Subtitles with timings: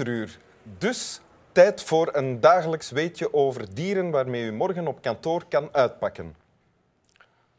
[0.00, 0.38] Winteruur.
[0.78, 1.20] Dus
[1.52, 6.36] tijd voor een dagelijks weetje over dieren waarmee u morgen op kantoor kan uitpakken.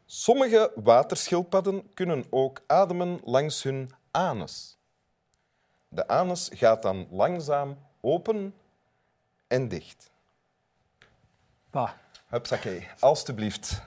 [0.06, 4.78] Sommige waterschildpadden kunnen ook ademen langs hun anus.
[5.88, 8.54] De anus gaat dan langzaam open
[9.46, 10.10] en dicht.
[11.70, 11.90] Bah.
[12.28, 13.82] Hupsakee, alstublieft.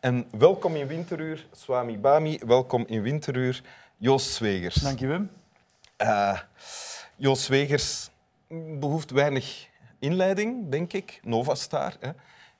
[0.00, 2.40] En welkom in Winteruur, Swami Bami.
[2.46, 3.62] Welkom in Winteruur,
[3.96, 4.74] Joost Zwegers.
[4.74, 5.30] Dank je, Wim.
[6.02, 6.40] Uh,
[7.20, 8.10] Joost Zwegers
[8.78, 9.68] behoeft weinig
[9.98, 11.20] inleiding, denk ik.
[11.22, 11.96] Novastar.
[12.00, 12.10] Hè.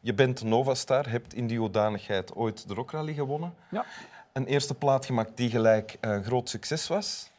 [0.00, 3.54] Je bent Novastar, hebt in die hoedanigheid ooit de Rock Rally gewonnen.
[3.70, 3.84] Ja.
[4.32, 7.30] Een eerste plaat gemaakt die gelijk een groot succes was.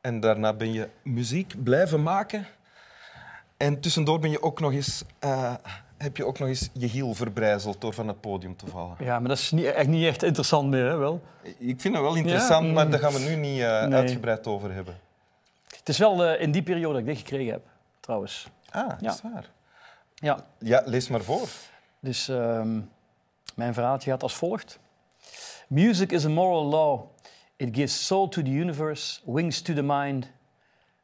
[0.00, 2.46] En daarna ben je muziek blijven maken.
[3.56, 5.54] En tussendoor ben je ook nog eens, uh,
[5.96, 8.96] heb je ook nog eens je hiel verbrijzeld door van het podium te vallen.
[8.98, 11.22] Ja, maar dat is niet, echt niet echt interessant meer, hè, wel?
[11.42, 12.72] Ik vind het wel interessant, ja?
[12.72, 13.98] maar daar gaan we nu niet uh, nee.
[13.98, 15.08] uitgebreid over hebben.
[15.80, 17.66] Het is wel uh, in die periode dat ik dit gekregen heb,
[18.00, 18.48] trouwens.
[18.70, 19.12] Ah, dat ja.
[19.12, 19.50] is waar.
[20.14, 20.46] Ja.
[20.58, 21.48] ja, lees maar voor.
[22.00, 22.90] Dus um,
[23.54, 24.78] mijn verhaaltje gaat als volgt.
[25.68, 27.08] Music is a moral law.
[27.56, 30.30] It gives soul to the universe, wings to the mind,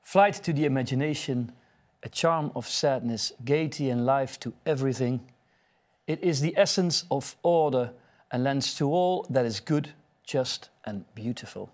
[0.02, 1.50] flight to the imagination,
[2.04, 5.20] a charm of sadness, gaiety and life to everything.
[6.04, 7.92] It is the essence of order
[8.28, 11.69] and lends to all that is good, just and beautiful.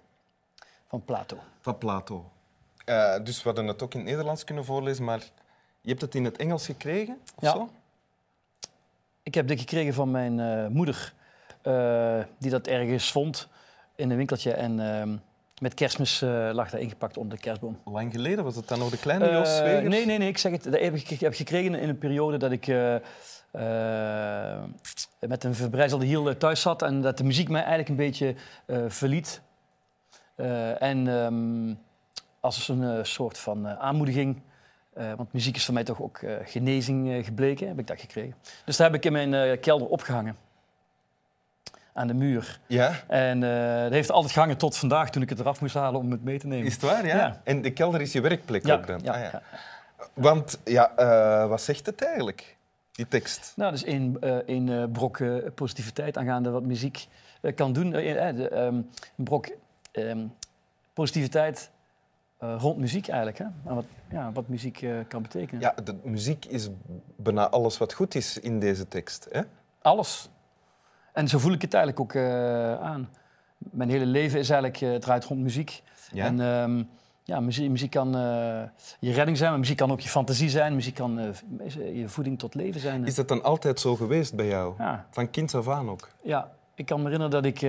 [0.91, 1.39] Van Plato.
[1.61, 2.31] Van Plato.
[2.87, 5.21] Uh, dus we hadden het ook in het Nederlands kunnen voorlezen, maar
[5.81, 7.19] je hebt het in het Engels gekregen?
[7.37, 7.53] Of ja.
[7.53, 7.71] Zo?
[9.23, 11.13] Ik heb dit gekregen van mijn uh, moeder,
[11.63, 13.49] uh, die dat ergens vond
[13.97, 14.53] in een winkeltje.
[14.53, 15.03] En uh,
[15.61, 16.21] met kerstmis
[16.53, 17.81] lag dat ingepakt onder de kerstboom.
[17.85, 18.45] Lang geleden?
[18.45, 19.89] Was het dan nog de kleine Zwegers?
[19.89, 20.29] Nee, nee, nee.
[20.29, 20.65] Ik zeg het.
[20.65, 22.67] Dat heb ik, heb gekregen in een periode dat ik
[25.21, 26.83] met een verbrijzelde hiel thuis zat.
[26.83, 28.35] En dat de muziek mij eigenlijk een beetje
[28.89, 29.41] verliet.
[30.79, 31.79] en um,
[32.43, 34.43] als een soort van aanmoediging
[34.99, 38.01] uh, want muziek is voor mij toch ook uh, genezing uh, gebleken, heb ik dat
[38.01, 38.35] gekregen.
[38.65, 40.37] Dus daar heb ik in mijn kelder opgehangen.
[41.95, 42.61] Aan de muur.
[42.67, 42.93] Ja?
[43.09, 43.41] En
[43.83, 46.39] dat heeft altijd gehangen tot vandaag, toen ik het eraf moest halen om het mee
[46.39, 46.67] te nemen.
[46.67, 47.17] Is het waar, ja?
[47.17, 47.41] ja.
[47.45, 49.01] En de kelder is je werkplek ja, ook dan?
[49.03, 49.31] Ja, ah, ja.
[49.33, 49.43] ja.
[50.15, 50.93] Want, ja,
[51.49, 52.57] wat zegt het eigenlijk,
[52.93, 53.53] die tekst?
[53.57, 55.21] Nou, dus één, één brok
[55.55, 57.07] positiviteit aangaande wat muziek
[57.55, 57.91] kan doen.
[57.91, 59.49] De, um, een brok
[59.93, 60.35] um,
[60.93, 61.71] positiviteit
[62.43, 63.39] uh, rond muziek eigenlijk.
[63.39, 63.45] Hè?
[63.45, 65.61] En wat, ja, wat muziek uh, kan betekenen.
[65.61, 66.69] Ja, de muziek is
[67.17, 69.29] bijna alles wat goed is in deze tekst.
[69.31, 69.41] Hè?
[69.83, 70.31] Alles.
[71.13, 73.09] En zo voel ik het eigenlijk ook uh, aan.
[73.59, 75.83] Mijn hele leven is eigenlijk, draait rond muziek.
[76.13, 76.25] Ja?
[76.25, 76.89] En um,
[77.23, 78.11] ja, muziek, muziek kan
[78.99, 80.75] je redding zijn, maar muziek kan ook je fantasie zijn.
[80.75, 81.35] Muziek kan
[81.93, 83.07] je voeding tot leven zijn.
[83.07, 84.75] Is dat dan altijd zo geweest bij jou?
[84.79, 85.07] Ja.
[85.11, 86.09] Van kind af aan ook?
[86.23, 87.63] Ja, ik kan me herinneren dat ik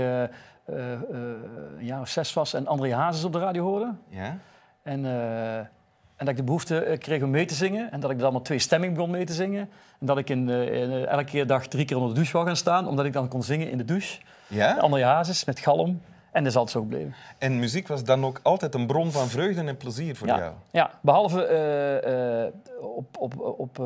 [0.66, 3.94] een jaar of zes was en André Hazes op de radio hoorde.
[4.10, 4.38] Ja?
[4.84, 5.70] En, uh, en
[6.18, 7.92] dat ik de behoefte uh, kreeg om mee te zingen.
[7.92, 9.70] En dat ik dan allemaal twee stemming begon mee te zingen.
[10.00, 12.56] En dat ik in, in, elke keer dag drie keer onder de douche wou gaan
[12.56, 12.88] staan.
[12.88, 14.22] Omdat ik dan kon zingen in de douche.
[14.48, 14.78] Ja?
[14.78, 16.02] André Hazes met galm.
[16.32, 17.16] En dat is altijd zo gebleven.
[17.38, 20.38] En muziek was dan ook altijd een bron van vreugde en plezier voor ja.
[20.38, 20.54] jou?
[20.72, 22.52] Ja, behalve
[22.82, 23.18] op...
[23.18, 23.80] op, op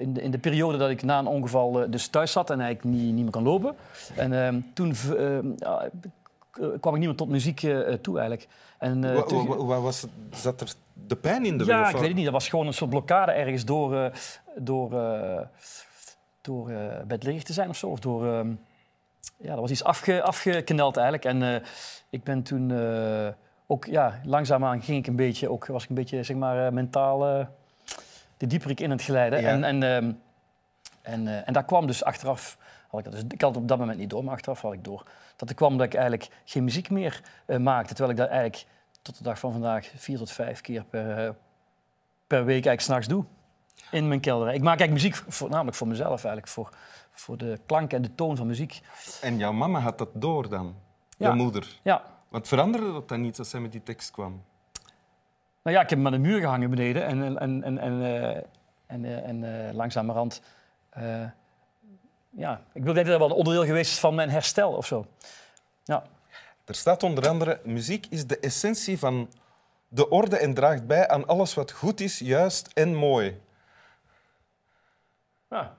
[0.00, 2.96] in de, in de periode dat ik na een ongeval dus thuis zat en eigenlijk
[2.96, 3.76] niet, niet meer kan lopen.
[4.16, 5.38] En uh, toen uh,
[6.50, 8.48] kwam ik niet meer tot muziek uh, toe eigenlijk.
[8.78, 9.66] En, uh.
[9.66, 10.72] Waar was het, zat er
[11.06, 12.24] de pijn in de Ja, ik weet het niet.
[12.24, 14.06] Dat was gewoon een soort blokkade ergens door, uh,
[14.56, 14.90] door,
[16.40, 16.70] door
[17.42, 17.86] te zijn of zo.
[17.86, 18.52] Of door, ehm,
[19.36, 21.24] ja, dat was iets afge, afgekneld eigenlijk.
[21.24, 21.62] En
[22.10, 22.72] ik ben toen
[23.66, 27.46] ook, ja, langzaamaan ging ik een beetje, ook was ik een beetje, zeg maar, mentaal
[28.36, 29.40] de dieper ik in het glijden.
[29.40, 29.48] Ja.
[29.48, 30.20] En, en,
[31.02, 33.68] uh, en, en daar kwam dus achteraf, had ik, dat dus, ik had het op
[33.68, 35.06] dat moment niet door, maar achteraf had ik door,
[35.36, 37.94] dat er kwam dat ik eigenlijk geen muziek meer uh, maakte.
[37.94, 38.66] Terwijl ik dat eigenlijk
[39.02, 41.30] tot de dag van vandaag vier tot vijf keer per, uh,
[42.26, 43.24] per week eigenlijk s'nachts doe.
[43.90, 44.48] In mijn kelder.
[44.48, 46.70] Ik maak eigenlijk muziek voornamelijk voor mezelf, eigenlijk voor,
[47.12, 48.80] voor de klank en de toon van muziek.
[49.20, 50.74] En jouw mama had dat door dan?
[51.08, 51.26] Ja.
[51.26, 51.78] Jouw moeder?
[51.82, 52.02] Ja.
[52.28, 54.42] Wat veranderde dat dan niet als zij met die tekst kwam?
[55.62, 58.36] Nou ja, ik heb hem aan de muur gehangen beneden en, en, en, en, uh,
[58.86, 59.80] en, uh, en
[60.96, 61.34] uh, langzamerhand...
[62.30, 64.86] ja, ik wil denken dat dat wel een onderdeel geweest is van mijn herstel of
[64.86, 65.06] zo.
[65.84, 66.04] Ja.
[66.64, 69.30] Er staat onder andere, muziek is de essentie van
[69.88, 73.40] de orde en draagt bij aan alles wat goed is, juist en mooi.
[75.48, 75.76] Ja.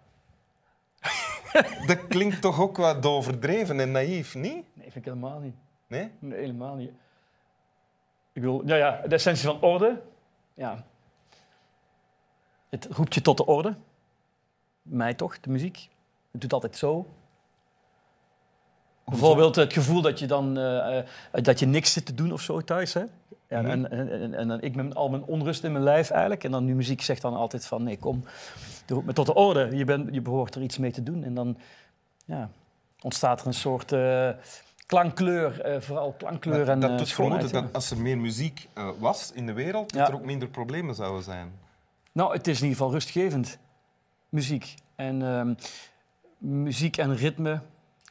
[1.87, 4.65] dat klinkt toch ook wat overdreven en naïef, niet?
[4.73, 5.55] Nee, vind ik helemaal niet.
[5.87, 6.11] Nee?
[6.19, 6.91] Nee, helemaal niet.
[8.33, 10.01] Ik wil, ja, ja, de essentie van orde.
[10.53, 10.85] Ja.
[12.69, 13.75] Het roept je tot de orde.
[14.81, 15.89] Mij toch, de muziek.
[16.31, 17.07] Het doet altijd zo.
[19.05, 22.41] Bijvoorbeeld het gevoel dat je dan uh, uh, dat je niks zit te doen of
[22.41, 22.93] zo thuis.
[22.93, 23.01] Hè?
[23.01, 23.65] Mhm.
[23.65, 26.43] en, en, en, en ik met al mijn onrust in mijn lijf eigenlijk.
[26.43, 28.23] En dan nu muziek zegt dan altijd van nee, kom,
[28.85, 29.75] doe me tot de orde.
[29.75, 31.23] Je, bent, je behoort er iets mee te doen.
[31.23, 31.57] En dan
[32.25, 32.49] ja,
[33.01, 34.29] ontstaat er een soort eh,
[34.85, 38.67] klankkleur, vooral klankkleur en dat doet vermoeden dat als er meer muziek
[38.99, 39.99] was in de wereld, Ja.
[39.99, 41.51] dat er ook minder problemen zouden zijn.
[42.11, 43.57] Nou, het is in ieder geval rustgevend,
[44.31, 44.75] muziek.
[44.95, 45.53] En ehm,
[46.37, 47.61] muziek en ritme,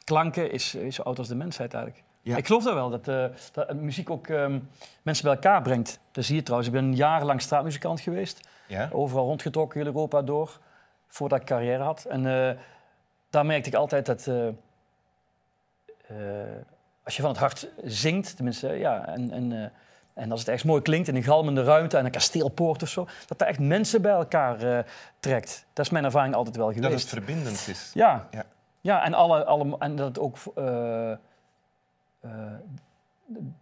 [0.03, 2.05] klanken, is, is zo oud als de mensheid eigenlijk.
[2.21, 2.37] Ja.
[2.37, 4.59] Ik geloof dat wel, dat, eh, dat muziek ook ehm,
[5.01, 5.99] mensen bij elkaar brengt.
[6.11, 6.71] Dat zie je trouwens.
[6.71, 8.49] Ik ben jarenlang straatmuzikant geweest.
[8.67, 8.89] Ja?
[8.91, 10.59] Overal rondgetrokken, heel Europa door,
[11.07, 12.05] voordat ik carrière had.
[12.05, 12.57] En eh,
[13.29, 14.27] daar merkte ik altijd dat...
[14.27, 14.47] eh,
[17.03, 19.71] als je van het hart zingt, tenminste, ja, en, en,
[20.21, 23.07] en als het echt mooi klinkt in een galmende ruimte en een kasteelpoort of zo,
[23.27, 24.83] dat dat echt mensen bij elkaar eh,
[25.19, 25.65] trekt.
[25.73, 26.91] Dat is mijn ervaring altijd wel geweest.
[26.91, 27.91] Dat het verbindend is.
[27.93, 28.45] Ja, Ja.
[28.81, 29.05] ja.
[29.05, 31.17] en, alle, alle, en dat het ook eh, eh,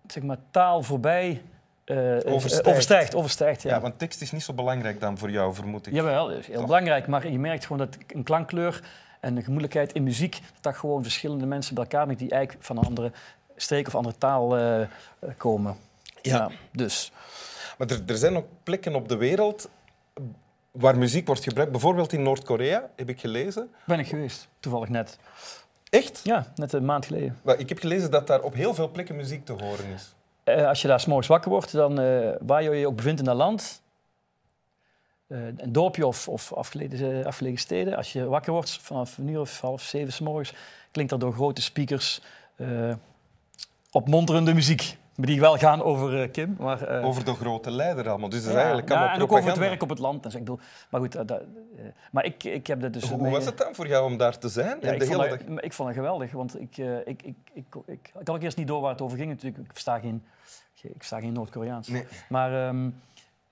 [0.08, 1.42] zeg maar, taal voorbij
[2.26, 2.68] Overstijgt.
[2.68, 3.16] overstijgt.
[3.16, 3.70] overstijgt ja.
[3.70, 5.94] Ja, want tekst is niet zo belangrijk dan voor jou, vermoed ik.
[5.94, 6.66] Jawel, heel Toch?
[6.66, 7.08] belangrijk.
[7.08, 8.84] Maar je merkt gewoon dat een klankkleur
[9.20, 10.32] en een gemoedelijkheid in muziek...
[10.32, 12.22] dat dat gewoon verschillende mensen bij elkaar brengt...
[12.22, 13.12] die eigenlijk van een andere
[13.56, 14.58] streek of andere taal
[15.38, 15.76] komen.
[16.22, 16.50] Ja.
[16.72, 17.12] dus.
[17.78, 19.70] Maar er, er zijn ook plekken op de wereld
[20.72, 21.72] waar muziek wordt gebruikt.
[21.72, 23.70] Bijvoorbeeld in Noord-Korea, heb ik gelezen.
[23.86, 25.18] Ben ik geweest, toevallig net.
[25.90, 26.22] Echt?
[26.24, 27.40] Ja, net een maand geleden.
[27.58, 30.16] Ik heb gelezen dat daar op heel veel plekken muziek te horen is.
[30.44, 33.26] Eh, als je daar s'morgens wakker wordt, dan eh, waar je je ook bevindt in
[33.26, 33.82] dat land...
[35.28, 37.96] eh, een dorpje of, of afgelegen, afgelegen steden.
[37.96, 40.54] Als je wakker wordt vanaf een uur of half zeven 's morgens,
[40.92, 42.22] klinkt er door grote speakers
[42.56, 42.94] eh,
[43.92, 44.98] opmonterende muziek.
[45.22, 46.56] Die wel gaan over eh, Kim.
[46.60, 48.30] Maar, eh, Over de grote leider allemaal.
[48.30, 50.24] Dus dat is ja, eigenlijk ja, allemaal en ook over het werk op het land.
[50.24, 51.38] Dus ik bedoel, maar goed, dat, eh,
[52.12, 53.10] maar ik, ik heb dat dus.
[53.10, 54.78] Hoe mee- was het dan voor jou om daar te zijn?
[54.82, 57.36] Ja, ik, de vond hele dat, ik vond het geweldig, want ik, ik, ik, ik,
[57.54, 59.30] ik, ik, had ook eerst niet door waar het over ging.
[59.30, 60.24] Natuurlijk, ik versta geen,
[60.74, 61.88] geen- ik versta geen Noord-Koreaans.
[61.88, 62.06] Nee.
[62.30, 62.70] Maar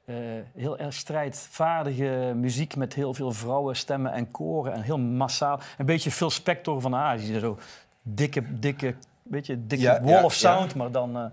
[0.06, 0.16] eh,
[0.56, 5.60] heel erg strijdvaardige muziek met heel veel vrouwenstemmen en koren en heel massaal.
[5.78, 7.58] Een beetje Phil Spector van Azië, zo
[8.02, 10.78] dikke, dikke, beetje dikke Ja, wall ja, of sound, ja.
[10.78, 11.26] maar dan, eh,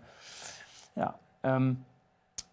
[0.94, 1.17] ja.
[1.41, 1.73] ehm,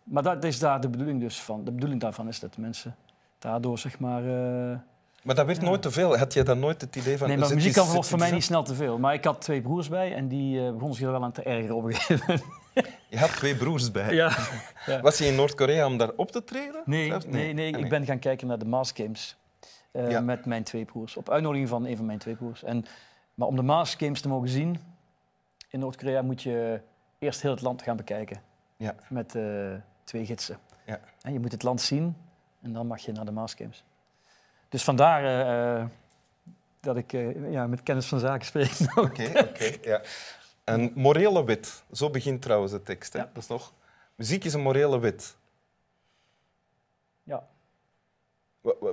[0.04, 1.64] maar dat is daar de bedoeling dus van.
[1.64, 2.96] De bedoeling daarvan is dat mensen
[3.40, 4.22] daardoor zeg maar.
[4.24, 4.78] eh,
[5.24, 6.18] Maar dat werd nooit te veel.
[6.18, 7.28] Had je dan nooit het idee van...
[7.28, 8.98] nee, maar muziek wordt voor mij niet snel te veel.
[9.00, 11.44] Maar ik had twee broers bij en die eh, begonnen zich er wel aan te
[11.44, 12.44] ergeren op een gegeven moment.
[12.76, 12.84] aan?
[13.10, 14.14] Je had twee broers bij.
[14.86, 15.02] Ja.
[15.02, 16.82] Was je in Noord-Korea om daar op te treden?
[16.86, 19.38] Nee, nee, nee, Ah, ik ben gaan kijken naar de Maas Games
[19.92, 20.22] eh, Ja.
[20.22, 21.18] met mijn twee broers.
[21.18, 22.64] Op uitnodiging van een van mijn twee broers.
[22.64, 22.86] En,
[23.34, 24.80] maar om de Maas Games te mogen zien
[25.70, 26.82] in Noord-Korea moet je
[27.22, 28.42] eerst heel het land gaan bekijken.
[28.78, 28.96] Ja.
[29.10, 29.74] Met eh,
[30.04, 30.60] twee gidsen.
[30.86, 31.00] Ja.
[31.22, 32.18] En je moet het land zien
[32.62, 33.84] en dan mag je naar de Maas Games.
[34.70, 35.88] Dus vandaar eh, eh,
[36.80, 37.12] dat ik
[37.50, 38.72] ja, met kennis van zaken spreek.
[38.96, 39.78] Oké, oké.
[39.82, 40.02] ja.
[40.64, 41.84] Een morele wet.
[41.92, 43.14] Zo begint trouwens de tekst.
[43.14, 43.20] Hè?
[43.20, 43.30] Ja.
[43.34, 43.74] Dat is nog...
[44.16, 45.36] Muziek is een morele wet.
[47.24, 47.48] ja.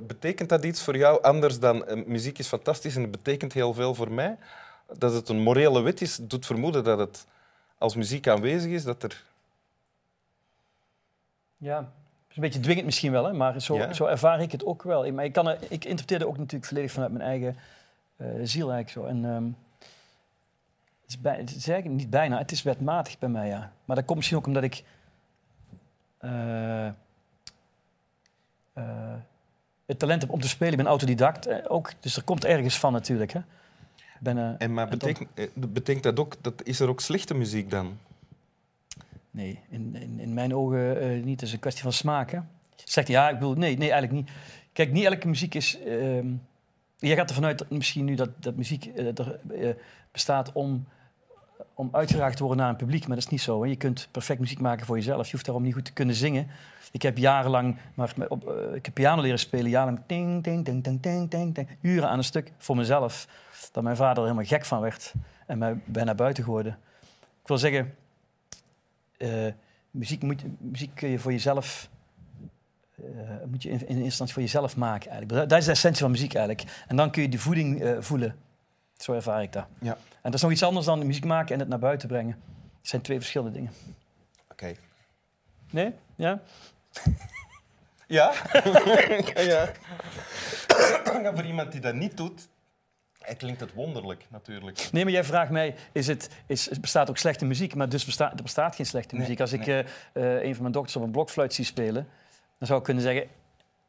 [0.02, 3.94] Betekent dat iets voor jou anders dan muziek is fantastisch en het betekent heel veel
[3.94, 4.38] voor mij?
[4.92, 7.26] Dat het een morele wet is, doet vermoeden dat het
[7.78, 9.24] als muziek aanwezig is, dat er...
[11.56, 11.92] Ja,
[12.28, 13.32] is een beetje dwingend misschien wel, hè?
[13.32, 13.92] maar zo, Ja.
[13.92, 15.12] zo ervaar ik het ook wel.
[15.12, 17.56] Maar ik, kan er, ik interpreteerde ook natuurlijk volledig vanuit mijn eigen
[18.16, 19.04] eh, ziel eigenlijk zo.
[19.04, 19.44] En, ehm,
[21.00, 23.72] het, is bij, het is eigenlijk niet bijna, het is wetmatig bij mij, ja.
[23.84, 24.84] Maar dat komt misschien ook omdat ik...
[26.18, 26.86] eh,
[28.72, 29.14] eh,
[29.86, 30.72] het talent heb om te spelen.
[30.72, 33.32] Ik ben autodidact ook, dus er komt ergens van natuurlijk.
[33.32, 33.40] Hè.
[34.58, 37.98] En maar betekent, eh, betekent dat ook, dat is er ook slechte muziek dan?
[39.30, 41.40] Nee, in, in, in mijn ogen eh, niet.
[41.40, 42.30] Het is een kwestie van smaak.
[42.30, 42.38] Hè?
[42.84, 44.36] Zegt ja, ik bedoel, nee, nee, eigenlijk niet.
[44.72, 45.78] Kijk, niet elke muziek is.
[45.80, 46.26] ehm
[46.98, 49.70] jij gaat ervan uit dat misschien nu dat, dat muziek er eh,
[50.12, 50.86] bestaat om,
[51.78, 53.62] om uitgeraakt te worden naar een publiek, maar dat is niet zo.
[53.62, 53.68] Hè?
[53.68, 55.26] Je kunt perfect muziek maken voor jezelf.
[55.26, 56.48] Je hoeft daarom niet goed te kunnen zingen.
[56.92, 60.84] Ik heb jarenlang maar op, eh, ik heb piano leren spelen, jarenlang ding, ding, ding,
[60.84, 63.28] ding, ding, ding, ding, uren aan een stuk voor mezelf.
[63.72, 65.14] Dat mijn vader er helemaal gek van werd
[65.46, 66.68] en mij bijna buiten gooide.
[67.40, 67.94] Ik wil zeggen,
[69.16, 69.28] eh,
[69.90, 71.88] muziek, moet, muziek kun je voor jezelf.
[72.96, 73.04] eh,
[73.46, 75.10] moet je in, in instantie voor jezelf maken.
[75.10, 75.48] Eigenlijk.
[75.48, 76.84] Dat, is de essentie van muziek eigenlijk.
[76.86, 78.36] En dan kun je die voeding voelen.
[78.98, 79.66] Zo ervaar ik dat.
[79.80, 79.92] Ja.
[79.92, 82.42] En dat is nog iets anders dan muziek maken en het naar buiten brengen.
[82.78, 83.72] Het zijn twee verschillende dingen.
[84.50, 84.74] Oké.
[85.70, 85.94] Nee?
[86.16, 86.40] Ja?
[88.06, 88.32] Ja?
[89.34, 89.72] ja.
[91.34, 92.48] Voor iemand die dat niet doet,
[93.18, 94.88] eh, klinkt het wonderlijk natuurlijk.
[94.92, 97.74] Nee, maar jij vraagt mij, is het, is, bestaat ook slechte muziek?
[97.74, 99.40] Maar dus bestaat, er bestaat geen slechte Nee, muziek.
[99.40, 99.84] Als ik nee.
[100.12, 102.08] eh, eh, een van mijn dochters op een blokfluit zie spelen,
[102.58, 103.28] dan zou ik kunnen zeggen...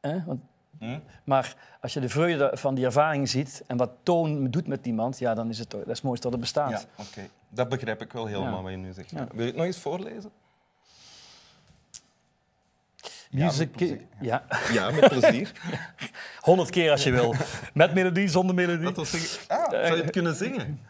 [0.01, 0.41] want
[0.77, 0.99] Hm?
[1.23, 5.19] Maar als je de vreugde van die ervaring ziet en wat toon doet met iemand,
[5.19, 6.69] ja, dan is het, dat is het mooiste dat er bestaat.
[6.69, 7.29] Ja, oké.
[7.49, 8.61] Dat begrijp ik wel helemaal Ja.
[8.61, 9.09] wat je nu zegt.
[9.09, 9.27] Ja.
[9.31, 10.31] Wil je het nog eens voorlezen?
[13.31, 15.51] Music, ja, Ja, met plezier.
[16.39, 17.35] honderd keer als je wil.
[17.73, 18.91] Met melodie, zonder melodie.
[18.91, 18.97] Dat
[19.47, 20.81] ah, zou je het kunnen zingen?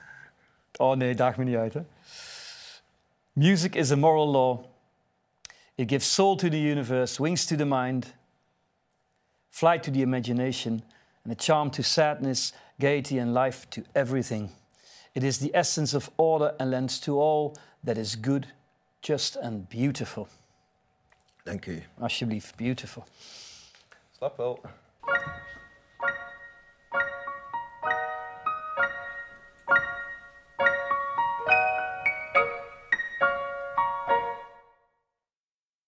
[0.78, 1.74] Oh nee, daag me niet uit.
[1.74, 1.82] Hè.
[3.34, 4.66] Music is a moral law.
[5.76, 8.14] It gives soul to the universe, wings to the mind,
[9.50, 10.84] flight to the imagination,
[11.24, 14.52] and a charm to sadness, gaiety, and life to everything.
[15.16, 18.48] It is the essence of order and lends to all that is good,
[19.02, 20.28] just, and beautiful.
[21.46, 21.82] Dank u.
[22.00, 23.06] Alsjeblieft, beautiful.
[24.18, 24.60] Snap wel.